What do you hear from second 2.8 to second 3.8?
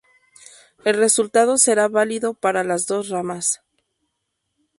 dos ramas.